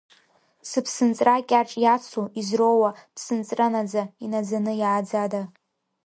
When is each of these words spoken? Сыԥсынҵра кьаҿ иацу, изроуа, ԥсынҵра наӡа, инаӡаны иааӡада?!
Сыԥсынҵра 0.69 1.35
кьаҿ 1.49 1.69
иацу, 1.83 2.25
изроуа, 2.39 2.89
ԥсынҵра 3.15 3.67
наӡа, 3.73 4.03
инаӡаны 4.23 4.73
иааӡада?! 4.77 5.41